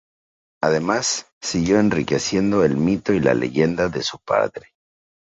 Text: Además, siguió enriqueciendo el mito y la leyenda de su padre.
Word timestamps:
Además, 0.63 1.27
siguió 1.43 1.79
enriqueciendo 1.79 2.63
el 2.63 2.75
mito 2.75 3.13
y 3.13 3.19
la 3.19 3.35
leyenda 3.35 3.87
de 3.87 4.01
su 4.01 4.17
padre. 4.17 4.71